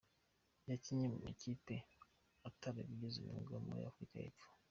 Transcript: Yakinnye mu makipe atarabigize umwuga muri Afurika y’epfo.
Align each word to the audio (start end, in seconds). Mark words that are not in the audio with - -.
Yakinnye 0.69 1.07
mu 1.13 1.17
makipe 1.25 1.75
atarabigize 2.49 3.17
umwuga 3.19 3.55
muri 3.65 3.81
Afurika 3.89 4.15
y’epfo. 4.19 4.47